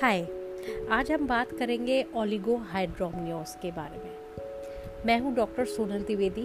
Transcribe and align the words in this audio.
हाय 0.00 0.20
आज 0.90 1.10
हम 1.12 1.26
बात 1.26 1.52
करेंगे 1.52 2.04
ओलिगो 2.14 2.56
हाइड्रोमनियोस 2.56 3.56
के 3.62 3.70
बारे 3.70 3.98
में। 3.98 5.06
मैं 5.06 5.18
हूँ 5.20 5.34
डॉक्टर 5.34 5.64
सोनल 5.64 6.02
द्विवेदी 6.02 6.44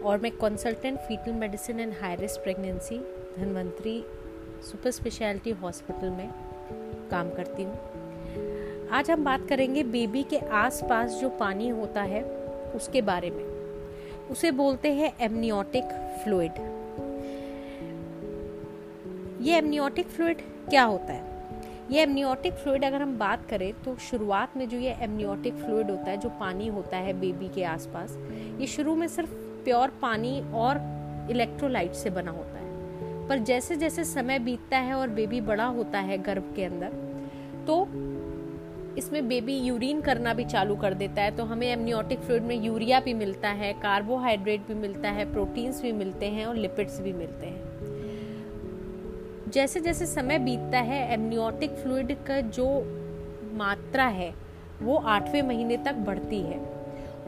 और 0.00 0.18
मैं 0.18 0.32
consultant 0.32 0.98
foetal 0.98 1.32
medicine 1.32 1.80
and 1.80 1.92
high 2.00 2.16
risk 2.16 2.40
pregnancy 2.40 2.98
Dhanvantari 3.38 4.04
super 4.62 4.90
speciality 4.90 5.50
hospital 5.50 6.10
में 6.10 6.30
काम 7.10 7.30
करती 7.30 7.62
हूँ। 7.62 8.88
आज 8.90 9.10
हम 9.10 9.24
बात 9.24 9.48
करेंगे 9.48 9.82
बेबी 9.82 10.22
के 10.22 10.38
आसपास 10.38 11.10
जो 11.10 11.28
पानी 11.30 11.68
होता 11.68 12.02
है, 12.02 12.22
उसके 12.76 13.02
बारे 13.02 13.30
में। 13.30 13.44
उसे 14.30 14.50
बोलते 14.50 14.92
हैं 14.92 15.12
एमनियोटिक 15.20 15.84
फ्लूड 16.24 16.64
ये 19.46 19.56
एमनियोटिक 19.58 20.06
फ्लूड 20.06 20.36
क्या 20.70 20.84
होता 20.84 21.12
है? 21.12 21.33
ये 21.90 22.02
एमनियोटिक 22.02 22.54
फ्लूइड 22.54 22.84
अगर 22.84 23.02
हम 23.02 23.16
बात 23.18 23.44
करें 23.46 23.72
तो 23.84 23.94
शुरुआत 24.00 24.56
में 24.56 24.68
जो 24.68 24.78
ये 24.78 24.94
एमनियोटिक 25.00 25.54
फ्लूइड 25.54 25.90
होता 25.90 26.10
है, 26.10 26.16
जो 26.16 26.28
पानी 26.30 26.68
होता 26.68 26.96
है 26.96 27.12
बेबी 27.12 27.48
के 27.48 27.64
आसपास, 27.64 28.16
ये 28.60 28.66
शुरू 28.66 28.94
में 28.96 29.06
सिर्फ़ 29.08 29.30
प्योर 29.64 29.92
पानी 30.02 30.40
और 30.54 30.80
इलेक्ट्रोलाइट 31.30 31.92
से 31.92 32.10
बना 32.10 32.30
होता 32.30 32.58
है। 32.58 33.28
पर 33.28 33.38
जैसे 33.38 33.76
जैसे 33.76 34.04
समय 34.04 34.38
बीतता 34.38 34.78
है 34.78 34.94
और 34.94 35.08
बेबी 35.10 35.40
बड़ा 35.40 35.64
होता 35.66 36.00
है 36.00 36.18
गर्भ 36.18 36.52
के 36.56 36.64
अंदर 36.64 36.92
तो 37.66 37.86
इसमें 38.98 39.28
बेबी 39.28 39.58
यूरिन 39.58 40.00
करना 40.00 40.34
भी 40.34 40.44
चालू 40.44 40.76
कर 40.76 40.94
देता 40.94 41.22
है। 41.22 41.36
तो 41.36 41.44
हमें 41.44 41.66
एमनियोटिक 41.66 42.18
फ्लूड 42.18 42.42
में 42.42 42.56
यूरिया 42.56 43.00
भी 43.00 43.14
मिलता 43.14 43.48
है 43.50 43.72
कार्बोहाइड्रेट 43.72 44.66
भी 44.68 44.74
मिलता 44.74 45.10
है 45.10 45.32
प्रोटीन्स 45.32 45.82
भी 45.82 45.92
मिलते 45.92 46.26
हैं 46.26 46.46
और 46.46 46.56
लिपिड्स 46.56 47.00
भी 47.00 47.12
मिलते 47.12 47.46
हैं। 47.46 48.03
जैसे 49.54 49.80
जैसे 49.80 50.06
समय 50.06 50.38
बीतता 50.38 50.78
है 50.78 51.12
एमनियोटिक 51.12 51.70
फ्लूड 51.70 52.12
का 52.26 52.40
जो 52.40 52.66
मात्रा 53.52 54.04
है, 54.04 54.34
वो 54.82 54.96
आठवें 54.96 55.42
महीने 55.42 55.76
तक 55.76 55.92
बढ़ती 55.92 56.40
है। 56.40 56.58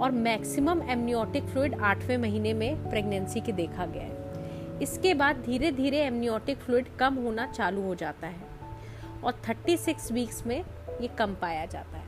और 0.00 0.10
मैक्सिमम 0.10 0.82
एमनियोटिक 0.90 1.44
फ्लूड 1.44 1.74
आठवें 1.74 2.18
महीने 2.18 2.54
में 2.54 2.90
प्रेगनेंसी 2.90 3.40
के 3.40 3.52
देखा 3.52 3.86
गया 3.86 4.02
है। 4.02 4.80
इसके 4.82 5.14
बाद 5.14 5.36
धीरे 5.36 5.72
धीरे 5.72 5.98
एमनियोटिक 5.98 6.58
फ्लूड 6.58 6.84
कम 7.00 7.14
होना 7.14 7.46
चालू 7.46 7.82
हो 7.82 7.94
जाता 7.94 8.26
है 8.26 8.40
और 9.24 9.32
36 9.32 10.12
वीक्स 10.12 10.46
में 10.46 10.64
ये 11.00 11.08
कम 11.08 11.34
पाया 11.34 11.66
जाता 11.66 11.98
है। 11.98 12.06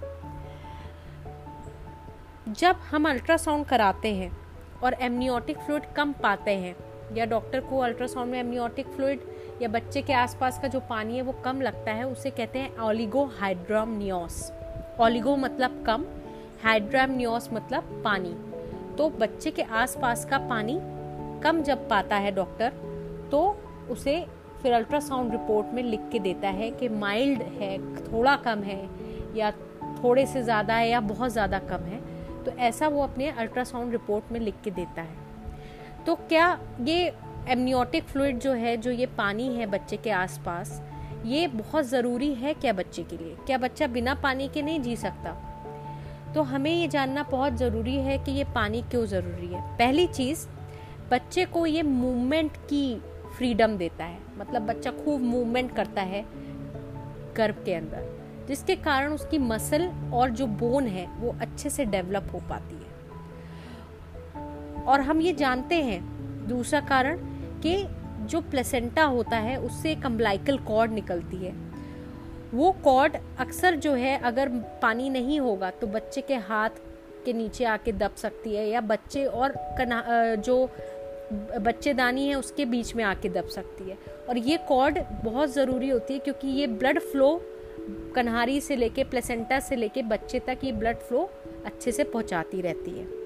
जब 2.53 2.77
हम 2.77 3.09
अल्ट्रासाउंड 3.09 3.67
कराते 3.67 4.15
हैं 4.15 4.39
और 4.84 4.95
एमनियोटिक 4.95 5.59
फ्लूड 5.59 5.83
कम 5.97 6.12
पाते 6.12 6.50
हैं, 6.50 6.77
या 7.17 7.25
डॉक्टर 7.25 7.61
को 7.61 7.78
अल्ट्रासाउंड 7.78 8.31
में 8.31 8.41
एमनियोटिक 8.41 8.87
फ्लूइड 8.87 9.21
या 9.62 9.69
बच्चे 9.69 10.03
के 10.03 10.12
आसपास 10.12 10.59
का 10.59 10.69
जो 10.69 10.81
पानी 10.81 11.17
है 11.17 11.23
वो 11.23 11.33
कम 11.45 11.61
लगता 11.61 11.92
है, 11.92 12.06
उसे 12.06 12.31
कहते 12.31 12.59
हैं 12.59 12.78
ओलिगो 12.78 13.25
हाइड्रामनियोस 13.39 14.53
ओलिगो 15.00 15.37
मतलब 15.37 15.83
कम, 15.87 16.05
हाइड्रामनियोस 16.65 17.48
मतलब 17.53 18.03
पानी। 18.05 18.34
तो 18.97 19.09
बच्चे 19.11 19.50
के 19.50 19.62
आसपास 19.62 20.25
का 20.25 20.39
पानी 20.48 20.78
कम 21.42 21.62
जब 21.62 21.89
पाता 21.89 22.17
है 22.17 22.33
डॉक्टर 22.34 22.73
तो 23.31 23.41
उसे 23.91 24.25
फिर 24.62 24.73
अल्ट्रासाउंड 24.73 25.33
रिपोर्ट 25.33 25.67
में 25.75 25.83
लिख 25.83 26.09
के 26.12 26.19
देता 26.19 26.48
है 26.50 26.70
कि 26.70 26.89
माइल्ड 26.89 27.43
है, 27.43 27.78
थोड़ा 28.05 28.37
कम 28.37 28.62
है, 28.62 28.89
या 29.37 29.50
थोड़े 30.03 30.27
से 30.27 30.43
ज़्यादा 30.43 30.75
है 30.75 30.89
या 30.89 31.00
बहुत 31.03 31.31
ज़्यादा 31.33 31.59
कम 31.61 31.84
है। 31.84 32.00
तो 32.45 32.50
ऐसा 32.50 32.89
वो 32.89 33.03
अपने 33.03 33.28
अल्ट्रासाउंड 33.31 33.93
रिपोर्ट 33.93 34.33
में 34.33 34.41
लिख 34.41 34.55
के 34.65 34.70
देता 34.70 35.03
है। 35.03 35.17
तो 36.06 36.15
क्या 36.28 36.59
ये 36.81 37.09
एमनियोटिक 37.49 38.05
फ्लूड 38.05 38.39
जो 38.39 38.53
है, 38.53 38.77
जो 38.77 38.91
ये 38.91 39.07
पानी 39.07 39.57
है 39.57 39.67
बच्चे 39.67 39.97
के 39.97 40.11
आसपास, 40.11 40.83
ये 41.27 41.47
बहुत 41.47 41.85
ज़रूरी 41.85 42.35
है 42.35 42.55
क्या 42.55 42.73
बच्चे 42.73 43.03
के 43.03 43.17
लिए? 43.17 43.37
क्या 43.47 43.59
बच्चा 43.59 43.87
बिना 43.87 44.15
पानी 44.15 44.49
के 44.49 44.62
नहीं 44.62 44.81
जी 44.81 44.97
सकता? 44.97 45.45
तो 46.34 46.43
हमें 46.43 46.71
ये 46.71 46.89
जानना 46.89 47.22
बहुत 47.22 47.53
ज़रूरी 47.53 47.97
है 47.97 48.19
कि 48.19 48.33
ये 48.33 48.45
पानी 48.45 48.83
क्यों 48.83 49.06
ज़रूरी 49.06 49.47
है। 49.47 49.77
पहली 49.77 50.06
चीज़, 50.06 50.47
बच्चे 51.11 51.45
को 51.45 51.67
ये 51.67 51.83
मूवमेंट 51.83 52.56
की 52.56 53.03
फ्रीडम 53.37 53.77
देता 53.77 54.05
है। 54.05 54.19
मतलब 54.39 54.62
बच्चा 54.62 54.91
खूब 54.91 55.21
मूवमेंट 55.21 55.77
करता 55.77 56.03
है 56.03 56.25
गर्भ 57.37 57.62
के 57.65 57.75
अंदर, 57.75 58.19
जिसके 58.49 58.77
कारण 58.77 59.12
उसकी 59.12 59.39
मसल 59.39 59.91
और 60.15 60.31
जो 60.31 60.47
बोन 60.47 60.87
है, 60.87 61.09
वो 61.19 61.37
अच्छे 61.41 61.71
से 61.71 61.84
डेवलप 61.84 62.31
हो 62.34 62.39
पाती 62.39 62.75
है। 62.75 62.99
और 64.84 65.01
हम 65.01 65.21
ये 65.21 65.33
जानते 65.33 65.83
हैं, 65.83 66.19
दूसरा 66.49 66.81
कारण 66.81 67.28
कि 67.61 67.77
जो 68.27 68.41
प्लेसेंटा 68.41 69.05
होता 69.05 69.37
है, 69.37 69.57
उससे 69.61 69.93
एक 69.93 70.07
अम्बलाइकल 70.07 70.59
कॉर्ड 70.59 70.93
निकलती 70.93 71.37
है। 71.37 71.53
वो 72.55 72.71
कॉर्ड 72.85 73.17
अक्सर 73.41 73.75
जो 73.77 73.93
है, 73.93 74.19
अगर 74.19 74.49
पानी 74.83 75.09
नहीं 75.11 75.41
होगा 75.41 75.71
तो 75.71 75.87
बच्चे 75.87 76.21
के 76.21 76.35
हाथ 76.35 76.71
के 77.25 77.33
नीचे 77.33 77.65
आके 77.65 77.93
दब 77.93 78.15
सकती 78.15 78.55
है, 78.55 78.69
या 78.69 78.81
बच्चे 78.83 79.25
और 79.25 79.55
कना 79.79 80.05
जो 80.37 80.71
बच्चेदानी 81.33 82.27
है, 82.29 82.35
उसके 82.35 82.65
बीच 82.65 82.95
में 82.97 83.05
आके 83.05 83.29
दब 83.29 83.49
सकती 83.49 83.91
है। 83.91 83.99
और 84.29 84.39
ये 84.39 84.57
कॉर्ड 84.69 84.99
बहुत 85.25 85.53
ज़रूरी 85.53 85.89
होती 85.89 86.15
है, 86.15 86.21
क्योंकि 86.21 86.49
ये 86.49 86.67
ब्लड 86.67 86.99
फ्लो 87.03 87.41
कन्हारी 88.15 88.61
से 88.61 88.77
लेके 88.77 89.05
प्लेसेंटा 89.05 89.61
से 89.61 89.77
लेके 89.77 90.03
बच्चे 90.05 90.39
तक 90.39 90.59
ये 90.65 90.73
ब्लड 90.73 90.97
फ्लो 90.99 91.31
अच्छे 91.67 91.93
से 91.93 92.05
पहुंचाती 92.05 92.61
रहती 92.61 92.91
है। 92.91 93.18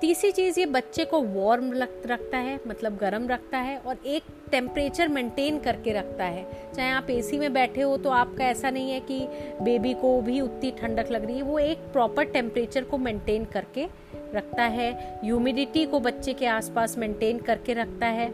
तीसरी 0.00 0.30
चीज़ 0.32 0.58
ये 0.60 0.64
बच्चे 0.66 1.04
को 1.04 1.20
वार्म 1.22 1.72
रखता 2.06 2.38
है 2.38 2.58
मतलब 2.66 2.96
गर्म 2.96 3.28
रखता 3.28 3.58
है 3.58 3.76
और 3.78 3.96
एक 4.06 4.22
टेम्परेचर 4.50 5.08
मेंटेन 5.08 5.58
करके 5.58 5.92
रखता 5.92 6.24
है। 6.24 6.44
चाहे 6.74 6.90
आप 6.90 7.10
एसी 7.10 7.38
में 7.38 7.52
बैठे 7.52 7.80
हो 7.80 7.96
तो 7.96 8.10
आपका 8.10 8.44
ऐसा 8.44 8.70
नहीं 8.70 8.90
है 8.90 9.00
कि 9.00 9.18
बेबी 9.62 9.94
को 9.94 10.20
भी 10.22 10.40
उतनी 10.40 10.70
ठंडक 10.70 11.10
लग 11.10 11.24
रही 11.24 11.36
है। 11.36 11.42
वो 11.42 11.58
एक 11.58 11.78
प्रॉपर 11.92 12.24
टेम्परेचर 12.24 12.84
को 12.84 12.98
मेंटेन 12.98 13.44
करके 13.44 13.86
रखता 14.34 14.64
है। 14.64 14.92
ह्यूमिडिटी 15.24 15.84
को 15.86 16.00
बच्चे 16.00 16.32
के 16.32 16.46
आसपास 16.46 16.96
मेंटेन 16.98 17.38
करके 17.38 17.74
रखता 17.74 18.06
है 18.06 18.30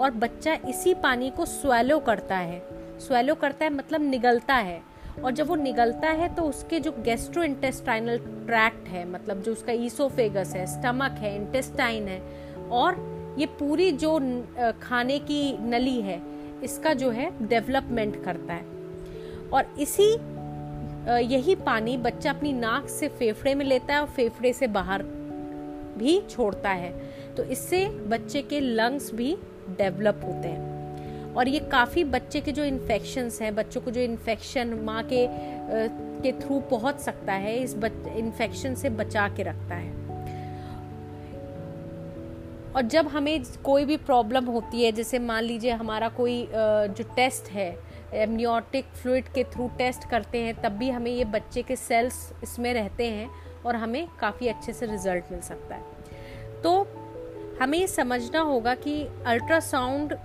और 0.00 0.10
बच्चा 0.10 0.58
इसी 0.68 0.94
पानी 0.94 1.30
को 1.30 1.46
स्वेलो 1.46 1.98
करता 2.00 2.36
है। 2.36 2.62
स्वेलो 3.00 3.34
करता 3.34 3.64
है 3.64 3.70
मतलब 3.70 4.02
निगलता 4.02 4.54
है। 4.54 4.80
और 5.24 5.32
जब 5.32 5.46
वो 5.46 5.54
निगलता 5.54 6.08
है 6.08 6.34
तो 6.34 6.42
उसके 6.42 6.80
जो 6.80 6.92
गेस्ट्रो 7.04 7.42
इंटेस्टाइनल 7.42 8.18
ट्रैक्ट 8.18 8.88
है 8.88 9.08
मतलब 9.10 9.42
जो 9.42 9.52
उसका 9.52 9.72
ईसोफेगस 9.72 10.54
है 10.54 10.66
स्टमक 10.66 11.18
है 11.18 11.34
इंटेस्टाइन 11.36 12.08
है, 12.08 12.20
और 12.70 13.34
ये 13.38 13.46
पूरी 13.58 13.90
जो 13.92 14.18
खाने 14.82 15.18
की 15.20 15.56
नली 15.60 16.00
है, 16.00 16.20
इसका 16.64 16.92
जो 16.94 17.10
है 17.10 17.30
डेवलपमेंट 17.48 18.22
करता 18.24 18.54
है। 18.54 18.64
और 19.52 19.74
इसी 19.80 20.12
यही 21.24 21.54
पानी 21.56 21.96
बच्चा 21.96 22.30
अपनी 22.30 22.52
नाक 22.52 22.88
से 22.88 23.08
फेफड़े 23.08 23.54
में 23.54 23.64
लेता 23.64 23.94
है 23.94 24.00
और 24.00 24.06
फेफड़े 24.06 24.52
से 24.52 24.66
बाहर 24.68 25.02
भी 25.98 26.20
छोड़ता 26.30 26.70
है। 26.70 26.92
तो 27.36 27.42
इससे 27.42 27.86
बच्चे 28.08 28.42
के 28.42 28.60
लंग्स 28.60 29.12
भी 29.14 29.36
डेवलप 29.70 30.20
होते 30.24 30.48
हैं। 30.48 30.75
और 31.36 31.48
ये 31.48 31.58
काफ़ी 31.72 32.04
बच्चे 32.04 32.40
के 32.40 32.52
जो 32.52 32.64
इन्फेक्शंस 32.64 33.40
हैं, 33.42 33.54
बच्चों 33.54 33.80
को 33.80 33.90
जो 33.90 34.00
इन्फेक्शन 34.00 34.74
माँ 34.84 35.02
के 35.02 35.26
के 36.16 36.32
थ्रू 36.32 36.58
पहुँच 36.60 37.00
सकता 37.00 37.32
है, 37.32 37.56
इस 37.56 37.74
इन्फेक्शन 38.16 38.74
से 38.74 38.90
बचा 38.90 39.28
के 39.28 39.42
रखता 39.42 39.74
है। 39.74 40.04
और 42.72 42.82
जब 42.82 43.08
हमें 43.08 43.42
कोई 43.64 43.84
भी 43.84 43.96
प्रॉब्लम 43.96 44.44
होती 44.44 44.84
है, 44.84 44.92
जैसे 44.92 45.18
मान 45.18 45.42
लीजिए 45.44 45.72
हमारा 45.72 46.08
कोई 46.08 46.48
जो 46.52 47.04
टेस्ट 47.16 47.50
है 47.50 47.68
एमनियोटिक 48.14 48.84
फ्लूड 48.94 49.32
के 49.34 49.44
थ्रू 49.44 49.68
टेस्ट 49.78 50.08
करते 50.08 50.38
हैं, 50.38 50.54
तब 50.62 50.72
भी 50.72 50.90
हमें 50.90 51.10
ये 51.10 51.24
बच्चे 51.24 51.62
के 51.62 51.76
सेल्स 51.76 52.32
इसमें 52.42 52.72
रहते 52.74 53.06
हैं 53.06 53.30
और 53.66 53.76
हमें 53.76 54.06
काफ़ी 54.20 54.48
अच्छे 54.48 54.72
से 54.72 54.86
रिज़ल्ट 54.86 55.32
मिल 55.32 55.40
सकता 55.40 55.74
है। 55.74 55.82
तो 56.62 56.76
हमें 57.60 57.78
ये 57.78 57.86
समझना 57.86 58.40
होगा 58.40 58.74
कि 58.74 59.02
अल्ट्रासाउंड 59.26 60.16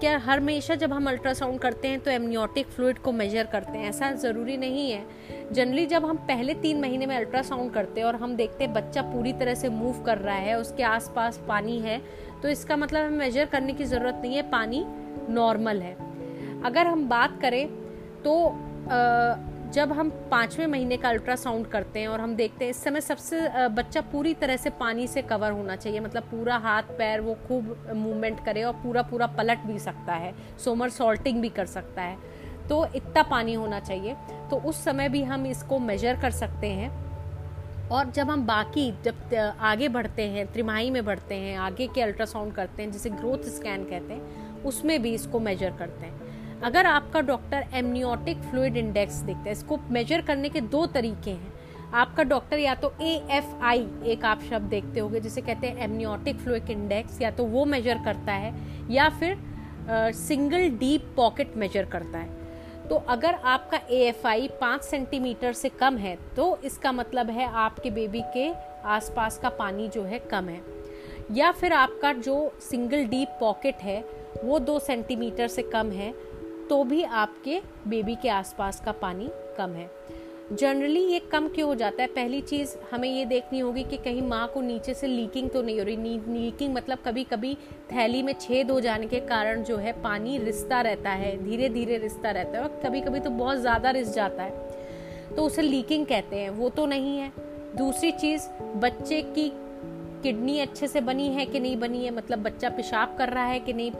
क्या 0.00 0.16
हर 0.18 0.38
हमेशा 0.38 0.74
जब 0.74 0.92
हम 0.92 1.08
अल्ट्रासाउंड 1.08 1.58
करते 1.60 1.88
हैं 1.88 2.00
तो 2.00 2.10
एमनियोटिक 2.10 2.66
फ्लूड 2.66 2.98
को 2.98 3.12
मेजर 3.12 3.46
करते 3.46 3.78
हैं? 3.78 3.88
ऐसा 3.88 4.10
ज़रूरी 4.14 4.56
नहीं 4.56 4.90
है। 4.90 5.04
जनरली 5.52 5.86
जब 5.86 6.04
हम 6.04 6.16
पहले 6.28 6.54
तीन 6.54 6.80
महीने 6.80 7.06
में 7.06 7.16
अल्ट्रासाउंड 7.16 7.72
करते 7.72 8.00
हैं 8.00 8.06
और 8.06 8.16
हम 8.16 8.36
देखते 8.36 8.64
हैं 8.64 8.72
बच्चा 8.74 9.02
पूरी 9.04 9.32
तरह 9.32 9.54
से 9.54 9.68
मूव 9.70 10.02
कर 10.02 10.18
रहा 10.18 10.36
है, 10.36 10.58
उसके 10.58 10.82
आसपास 10.82 11.40
पानी 11.48 11.78
है 11.80 12.00
तो 12.42 12.48
इसका 12.48 12.76
मतलब 12.76 13.06
हमें 13.06 13.18
मेजर 13.18 13.44
करने 13.46 13.72
की 13.72 13.84
ज़रूरत 13.84 14.20
नहीं 14.22 14.36
है, 14.36 14.42
पानी 14.42 14.84
नॉर्मल 15.30 15.80
है। 15.80 15.96
अगर 16.62 16.86
हम 16.86 17.08
बात 17.08 17.40
करें 17.40 17.66
तो 18.24 18.34
जब 19.72 19.92
हम 19.92 20.10
पाँचवें 20.30 20.66
महीने 20.66 20.96
का 20.96 21.08
अल्ट्रासाउंड 21.08 21.66
करते 21.66 22.00
हैं 22.00 22.08
और 22.08 22.20
हम 22.20 22.34
देखते 22.36 22.64
हैं, 22.64 22.70
इस 22.70 22.82
समय 22.84 23.00
सबसे 23.00 23.40
बच्चा 23.68 24.00
पूरी 24.02 24.34
तरह 24.34 24.56
से 24.56 24.70
पानी 24.70 25.06
से 25.06 25.22
कवर 25.22 25.50
होना 25.50 25.76
चाहिए। 25.76 26.00
मतलब 26.00 26.22
पूरा 26.22 26.56
हाथ, 26.56 26.82
पैर 26.98 27.20
वो 27.20 27.34
खूब 27.48 27.92
मूवमेंट 27.94 28.44
करे 28.44 28.62
और 28.62 28.72
पूरा 28.74 29.02
पूरा 29.02 29.26
पलट 29.26 29.58
भी 29.58 29.78
सकता 29.78 30.14
है 30.14 30.34
सोमर 30.58 30.88
सॉल्टिंग 30.88 31.40
भी 31.40 31.48
कर 31.48 31.66
सकता 31.66 32.02
है। 32.02 32.16
तो 32.68 32.86
इतना 32.96 33.22
पानी 33.22 33.54
होना 33.54 33.80
चाहिए। 33.80 34.16
तो 34.50 34.60
उस 34.60 34.82
समय 34.84 35.08
भी 35.08 35.22
हम 35.22 35.46
इसको 35.46 35.78
मेजर 35.78 36.20
कर 36.20 36.30
सकते 36.30 36.66
हैं। 36.66 36.90
और 37.88 38.10
जब 38.10 38.30
हम 38.30 38.46
बाकी, 38.46 38.90
जब 39.04 39.56
आगे 39.60 39.88
बढ़ते 39.88 40.22
हैं 40.22 40.46
त्रिमाही 40.52 40.90
में 40.90 41.04
बढ़ते 41.04 41.34
हैं, 41.34 41.56
आगे 41.58 41.86
के 41.86 42.02
अल्ट्रासाउंड 42.02 42.52
करते 42.52 42.82
हैं, 42.82 42.90
जिसे 42.92 43.10
ग्रोथ 43.10 43.48
स्कैन 43.48 43.84
कहते 43.84 44.14
हैं, 44.14 44.62
उसमें 44.62 45.00
भी 45.02 45.14
इसको 45.14 45.40
मेजर 45.40 45.70
करते 45.70 46.06
हैं। 46.06 46.27
अगर 46.64 46.86
आपका 46.86 47.20
डॉक्टर 47.20 47.64
एमनियोटिक 47.74 48.38
फ्लूड 48.40 48.76
इंडेक्स 48.76 49.14
देखता 49.16 49.42
है, 49.42 49.52
इसको 49.52 49.78
मेजर 49.90 50.20
करने 50.20 50.48
के 50.48 50.60
दो 50.62 50.84
तरीके 50.86 51.30
हैं। 51.30 51.52
आपका 51.94 52.22
डॉक्टर 52.24 52.58
या 52.58 52.74
तो 52.74 52.92
ए 53.02 53.12
एफ़ 53.32 53.54
आई 53.64 53.86
एक 54.06 54.24
आप 54.24 54.42
शब्द 54.42 54.68
देखते 54.70 55.00
होंगे, 55.00 55.20
जिसे 55.20 55.40
कहते 55.40 55.66
हैं 55.66 55.84
एमनियोटिक 55.84 56.36
फ्लूड 56.36 56.70
इंडेक्स, 56.70 57.20
या 57.22 57.30
तो 57.30 57.44
वो 57.44 57.64
मेजर 57.64 58.02
करता 58.04 58.32
है, 58.32 58.54
या 58.90 59.08
फिर 59.10 59.38
सिंगल 60.14 60.68
डीप 60.78 61.12
पॉकेट 61.16 61.56
मेजर 61.56 61.84
करता 61.84 62.18
है। 62.18 62.36
तो 62.88 62.96
अगर 63.08 63.34
आपका 63.34 63.80
ए 63.90 64.02
एफ़ 64.02 64.26
आई 64.26 64.48
पाँच 64.60 64.82
सेंटीमीटर 64.82 65.52
से 65.52 65.68
कम 65.70 65.96
है 65.96 66.16
तो 66.36 66.56
इसका 66.64 66.92
मतलब 66.92 67.30
है 67.30 67.48
आपके 67.56 67.90
बेबी 67.90 68.22
के 68.34 68.50
आसपास 68.86 69.38
का 69.38 69.48
पानी 69.48 69.88
जो 69.88 70.02
है 70.02 70.18
कम 70.30 70.48
है। 70.48 70.60
या 71.32 71.50
फिर 71.52 71.72
आपका 71.72 72.12
जो 72.12 72.36
सिंगल 72.60 73.04
डीप 73.06 73.36
पॉकेट 73.40 73.82
है, 73.82 74.02
वो 74.44 74.58
दो 74.58 74.78
सेंटीमीटर 74.78 75.48
से 75.48 75.62
कम 75.64 75.90
है 75.92 76.12
तो 76.68 76.84
भी 76.84 77.02
आपके 77.02 77.60
बेबी 77.88 78.14
के 78.14 78.28
आसपास 78.28 78.80
का 78.80 78.92
पानी 78.92 79.28
कम 79.58 79.70
है। 79.70 79.90
जनरली 80.52 81.00
ये 81.00 81.18
कम 81.18 81.48
क्यों 81.48 81.68
हो 81.68 81.74
जाता 81.74 82.02
है? 82.02 82.08
पहली 82.08 82.40
चीज़ 82.40 82.76
हमें 82.92 83.08
ये 83.08 83.24
देखनी 83.24 83.58
होगी 83.58 83.82
कि 83.84 83.96
कहीं 83.96 84.22
माँ 84.22 84.46
को 84.48 84.60
नीचे 84.60 84.94
से 84.94 85.06
लीकिंग 85.06 85.50
तो 85.50 85.62
नहीं 85.62 85.78
हो 85.78 85.84
रही। 85.84 85.96
लीकिंग 86.28 86.74
मतलब 86.74 86.98
कभी 86.98 87.24
कभी 87.24 87.54
थैली 87.92 88.22
में 88.22 88.32
छेद 88.32 88.70
हो 88.70 88.80
जाने 88.80 89.06
के 89.06 89.20
कारण 89.20 89.62
जो 89.62 89.76
है 89.76 89.92
पानी 90.02 90.38
रिसता 90.38 90.80
रहता 90.80 91.10
है 91.10 91.36
धीरे 91.44 91.68
धीरे 91.68 91.98
रिसता 91.98 92.30
रहता 92.30 92.58
है 92.58 92.64
और 92.64 92.80
कभी 92.84 93.00
कभी 93.00 93.20
तो 93.20 93.30
बहुत 93.30 93.58
ज़्यादा 93.58 93.90
रिस 93.90 94.14
जाता 94.14 94.42
है। 94.42 95.36
तो 95.36 95.44
उसे 95.44 95.62
लीकिंग 95.62 96.06
कहते 96.06 96.36
हैं। 96.36 96.50
वो 96.50 96.68
तो 96.68 96.86
नहीं 96.86 97.18
है। 97.18 97.32
दूसरी 97.76 98.10
चीज़, 98.12 98.48
बच्चे 98.76 99.20
की 99.22 99.50
किडनी 100.22 100.58
अच्छे 100.60 100.88
से 100.88 101.00
बनी 101.00 101.28
है 101.28 101.46
कि 101.46 101.60
नहीं 101.60 101.76
बनी 101.76 102.04
है? 102.04 102.10
मतलब 102.10 102.38
बच्चा 102.38 102.68
पेशाब 102.68 103.14
कर 103.18 103.28
रहा 103.28 103.44
है 103.44 103.60
कि 103.60 103.72
नहीं 103.72 103.90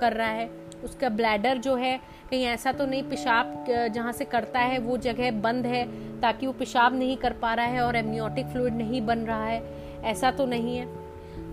कर 0.00 0.12
रहा 0.12 0.28
है? 0.28 0.67
उसका 0.84 1.08
ब्लैडर 1.10 1.58
जो 1.58 1.74
है, 1.76 1.96
कहीं 2.30 2.44
ऐसा 2.46 2.72
तो 2.72 2.86
नहीं, 2.86 3.02
पेशाब 3.02 3.64
जहाँ 3.94 4.12
से 4.12 4.24
करता 4.26 4.60
है, 4.60 4.78
वो 4.78 4.96
जगह 4.98 5.30
बंद 5.40 5.66
है, 5.66 5.84
ताकि 6.20 6.46
वो 6.46 6.52
पेशाब 6.52 6.98
नहीं 6.98 7.16
कर 7.16 7.32
पा 7.32 7.52
रहा 7.54 7.66
है 7.66 7.80
और 7.80 7.96
एमनियोटिक 7.96 8.46
फ्लूड 8.46 8.72
नहीं 8.74 9.00
बन 9.06 9.18
रहा 9.20 9.44
है, 9.44 9.62
ऐसा 10.04 10.30
तो 10.30 10.46
नहीं 10.46 10.76
है। 10.76 10.86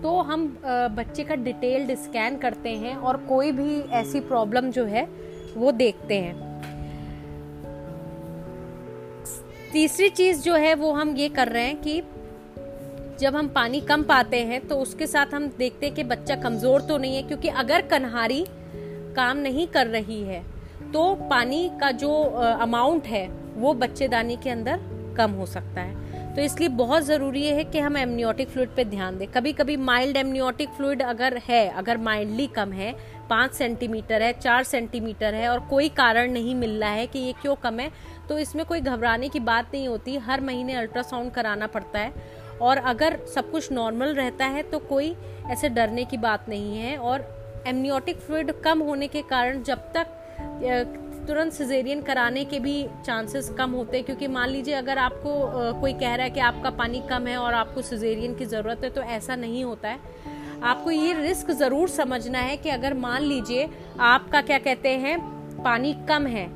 तो 0.02 0.16
हम 0.22 0.46
बच्चे 0.92 1.24
का 1.24 1.34
डिटेल्ड 1.36 1.94
स्कैन 1.98 2.36
करते 2.38 2.70
हैं 2.76 2.96
और 2.96 3.16
कोई 3.26 3.52
भी 3.52 3.78
ऐसी 3.94 4.20
प्रॉब्लम 4.22 4.70
जो 4.70 4.84
है, 4.86 5.06
वो 5.56 5.72
देखते 5.74 6.18
हैं। 6.18 6.44
तीसरी 9.72 10.08
चीज़ 10.10 10.42
जो 10.42 10.54
है, 10.54 10.74
वो 10.74 10.92
हम 10.92 11.16
ये 11.16 11.28
कर 11.28 11.48
रहे 11.48 11.64
हैं 11.64 11.80
कि 11.80 12.02
जब 13.20 13.36
हम 13.36 13.48
पानी 13.48 13.80
कम 13.80 14.02
पाते 14.02 14.38
हैं 14.44 14.60
तो 14.68 14.76
उसके 14.76 15.06
साथ 15.06 15.34
हम 15.34 15.46
देखते 15.58 15.86
हैं 15.86 15.94
कि 15.94 16.04
बच्चा 16.04 16.34
कमज़ोर 16.36 16.80
तो 16.80 16.98
नहीं 16.98 17.16
है, 17.16 17.22
क्योंकि 17.22 17.48
अगर 17.48 17.82
कन्हारी 17.82 18.44
काम 19.16 19.36
नहीं 19.38 19.66
कर 19.68 19.86
रही 19.88 20.20
है 20.22 20.42
तो 20.92 21.14
पानी 21.30 21.68
का 21.80 21.90
जो 21.92 22.12
अमाउंट 22.60 23.06
है, 23.06 23.26
वो 23.56 23.72
बच्चेदानी 23.74 24.36
के 24.36 24.50
अंदर 24.50 24.80
कम 25.16 25.30
हो 25.30 25.46
सकता 25.46 25.80
है। 25.80 26.34
तो 26.34 26.42
इसलिए 26.42 26.68
बहुत 26.70 27.02
ज़रूरी 27.02 27.44
है 27.46 27.62
कि 27.64 27.78
हम 27.78 27.96
एमनियोटिक 27.96 28.48
फ्लूड 28.48 28.74
पे 28.76 28.84
ध्यान 28.84 29.18
दें। 29.18 29.26
कभी 29.28 29.52
कभी 29.52 29.76
माइल्ड 29.78 30.16
एमनियोटिक 30.16 30.68
फ्लूड 30.68 31.02
अगर 31.02 31.36
है, 31.48 31.68
अगर 31.70 31.98
माइल्डली 31.98 32.46
कम 32.46 32.72
है, 32.72 32.92
पाँच 33.30 33.52
सेंटीमीटर 33.52 34.22
है, 34.22 34.32
चार 34.32 34.64
सेंटीमीटर 34.64 35.34
है, 35.34 35.48
और 35.48 35.60
कोई 35.60 35.88
कारण 35.90 36.32
नहीं 36.32 36.54
मिल 36.54 36.80
रहा 36.80 36.90
है 36.90 37.06
कि 37.06 37.18
ये 37.18 37.32
क्यों 37.42 37.54
कम 37.54 37.80
है 37.80 37.90
तो 38.28 38.38
इसमें 38.38 38.64
कोई 38.66 38.80
घबराने 38.80 39.28
की 39.28 39.40
बात 39.42 39.70
नहीं 39.74 39.88
होती। 39.88 40.16
हर 40.18 40.40
महीने 40.40 40.74
अल्ट्रासाउंड 40.74 41.30
कराना 41.32 41.66
पड़ता 41.68 41.98
है। 41.98 42.12
और 42.62 42.76
अगर 42.86 43.18
सब 43.34 43.50
कुछ 43.50 43.72
नॉर्मल 43.72 44.14
रहता 44.14 44.44
है 44.46 44.62
तो 44.62 44.78
कोई 44.88 45.14
ऐसे 45.50 45.68
डरने 45.68 46.04
की 46.04 46.16
बात 46.18 46.48
नहीं 46.48 46.78
है। 46.78 46.96
और 46.98 47.35
एमनियोटिक 47.66 48.18
फ्लूड 48.18 48.52
कम 48.62 48.82
होने 48.82 49.08
के 49.08 49.22
कारण 49.24 49.62
जब 49.62 49.78
तक 49.94 50.06
तुरंत 51.28 51.52
सिजेरियन 51.52 52.02
कराने 52.02 52.44
के 52.44 52.58
भी 52.60 52.74
चांसेस 53.06 53.48
कम 53.58 53.70
होते 53.72 53.96
हैं। 53.96 54.06
क्योंकि 54.06 54.26
मान 54.28 54.48
लीजिए 54.48 54.74
अगर 54.74 54.98
आपको 54.98 55.80
कोई 55.80 55.92
कह 55.92 56.14
रहा 56.14 56.24
है 56.24 56.30
कि 56.30 56.40
आपका 56.42 56.70
पानी 56.72 57.00
कम 57.10 57.26
है 57.26 57.36
और 57.36 57.54
आपको 57.54 57.82
सिजेरियन 57.82 58.34
की 58.34 58.44
ज़रूरत 58.46 58.84
है 58.84 58.90
तो 58.90 59.02
ऐसा 59.02 59.36
नहीं 59.36 59.64
होता 59.64 59.88
है। 59.88 59.98
आपको 60.64 60.90
ये 60.90 61.12
रिस्क 61.14 61.50
ज़रूर 61.52 61.88
समझना 61.88 62.38
है 62.40 62.56
कि 62.56 62.68
अगर 62.70 62.94
मान 62.96 63.22
लीजिए 63.22 63.68
आपका 64.00 64.40
क्या 64.42 64.58
कहते 64.58 64.88
हैं, 64.98 65.18
पानी 65.62 65.92
कम 66.08 66.26
है 66.26 66.46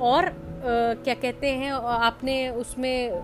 और 0.00 0.30
क्या 0.64 1.14
कहते 1.14 1.50
हैं 1.52 1.72
आपने 1.72 2.48
उसमें 2.50 3.22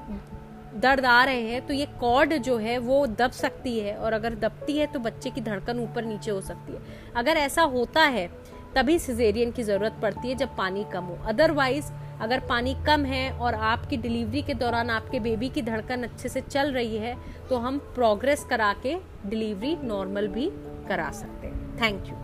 दर्द 0.77 1.05
आ 1.05 1.23
रहे 1.25 1.43
हैं 1.43 1.67
तो 1.67 1.75
ये 1.75 1.87
कॉर्ड 2.01 2.33
जो 2.39 2.57
है 2.59 2.77
वो 2.79 3.07
दब 3.09 3.31
सकती 3.33 3.79
है 3.79 3.95
और 3.97 4.13
अगर 4.13 4.35
दबती 4.37 4.77
है 4.77 4.87
तो 4.87 4.99
बच्चे 5.01 5.31
की 5.31 5.41
धड़कन 5.41 5.81
ऊपर 5.81 6.05
नीचे 6.05 6.31
हो 6.31 6.41
सकती 6.41 6.73
है। 6.73 6.81
अगर 7.17 7.37
ऐसा 7.37 7.63
होता 7.65 8.03
है, 8.03 8.27
तभी 8.75 8.99
सिजेरियन 8.99 9.51
की 9.51 9.63
ज़रूरत 9.63 9.99
पड़ती 10.03 10.29
है 10.29 10.35
जब 10.35 10.57
पानी 10.57 10.85
कम 10.93 11.05
हो। 11.05 11.19
अदरवाइज़ 11.27 11.93
अगर 12.21 12.41
पानी 12.41 12.75
कम 12.87 13.05
है 13.05 13.31
और 13.33 13.55
आपकी 13.55 13.97
डिलीवरी 13.97 14.43
के 14.43 14.55
दौरान 14.55 14.91
आपके 14.91 15.21
बेबी 15.21 15.49
की 15.49 15.63
धड़कन 15.63 16.03
अच्छे 16.03 16.29
से 16.29 16.41
चल 16.41 16.73
रही 16.73 16.97
है 16.97 17.17
तो 17.49 17.59
हम 17.59 17.79
प्रोग्रेस 17.95 18.45
करा 18.45 18.73
के 18.83 18.97
डिलीवरी 19.27 19.77
नॉर्मल 19.85 20.29
भी 20.29 20.51
करा 20.89 21.11
सकते 21.13 21.47
हैं। 21.47 21.77
Thank 21.81 22.09
you 22.09 22.24